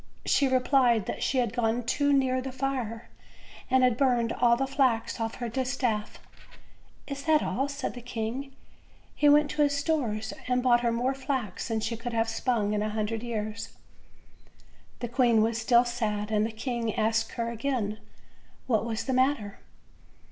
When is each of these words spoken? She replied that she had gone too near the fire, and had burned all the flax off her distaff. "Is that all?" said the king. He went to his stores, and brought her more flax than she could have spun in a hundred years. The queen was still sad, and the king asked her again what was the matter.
She 0.25 0.47
replied 0.47 1.05
that 1.05 1.21
she 1.21 1.37
had 1.37 1.53
gone 1.53 1.83
too 1.83 2.11
near 2.11 2.41
the 2.41 2.51
fire, 2.51 3.07
and 3.69 3.83
had 3.83 3.97
burned 3.97 4.33
all 4.33 4.57
the 4.57 4.65
flax 4.65 5.19
off 5.19 5.35
her 5.35 5.47
distaff. 5.47 6.17
"Is 7.05 7.25
that 7.25 7.43
all?" 7.43 7.67
said 7.67 7.93
the 7.93 8.01
king. 8.01 8.51
He 9.13 9.29
went 9.29 9.51
to 9.51 9.61
his 9.61 9.77
stores, 9.77 10.33
and 10.47 10.63
brought 10.63 10.81
her 10.81 10.91
more 10.91 11.13
flax 11.13 11.67
than 11.67 11.81
she 11.81 11.95
could 11.95 12.13
have 12.13 12.27
spun 12.29 12.73
in 12.73 12.81
a 12.81 12.89
hundred 12.89 13.21
years. 13.21 13.77
The 15.01 15.07
queen 15.07 15.43
was 15.43 15.61
still 15.61 15.85
sad, 15.85 16.31
and 16.31 16.47
the 16.47 16.51
king 16.51 16.95
asked 16.95 17.33
her 17.33 17.51
again 17.51 17.99
what 18.65 18.85
was 18.87 19.03
the 19.05 19.13
matter. 19.13 19.59